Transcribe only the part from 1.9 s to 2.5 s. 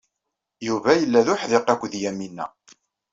Yamina.